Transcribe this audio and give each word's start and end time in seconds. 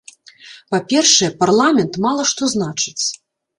Па-першае, 0.75 1.29
парламент 1.45 2.01
мала 2.09 2.27
што 2.33 2.51
значыць. 2.57 3.05